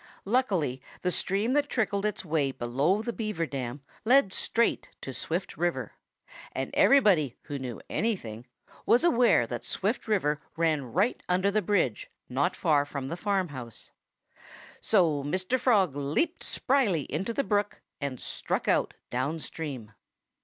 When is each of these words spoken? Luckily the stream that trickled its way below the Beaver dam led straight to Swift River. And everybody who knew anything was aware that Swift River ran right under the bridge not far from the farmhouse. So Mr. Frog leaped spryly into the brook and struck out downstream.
Luckily 0.25 0.81
the 1.03 1.11
stream 1.11 1.53
that 1.53 1.69
trickled 1.69 2.07
its 2.07 2.25
way 2.25 2.51
below 2.51 3.03
the 3.03 3.13
Beaver 3.13 3.45
dam 3.45 3.83
led 4.03 4.33
straight 4.33 4.89
to 5.01 5.13
Swift 5.13 5.57
River. 5.57 5.91
And 6.53 6.71
everybody 6.73 7.35
who 7.43 7.59
knew 7.59 7.79
anything 7.87 8.47
was 8.87 9.03
aware 9.03 9.45
that 9.45 9.63
Swift 9.63 10.07
River 10.07 10.41
ran 10.57 10.91
right 10.91 11.21
under 11.29 11.51
the 11.51 11.61
bridge 11.61 12.09
not 12.29 12.55
far 12.55 12.83
from 12.83 13.09
the 13.09 13.15
farmhouse. 13.15 13.91
So 14.81 15.23
Mr. 15.23 15.59
Frog 15.59 15.95
leaped 15.95 16.43
spryly 16.43 17.01
into 17.03 17.31
the 17.31 17.43
brook 17.43 17.83
and 18.01 18.19
struck 18.19 18.67
out 18.67 18.95
downstream. 19.11 19.91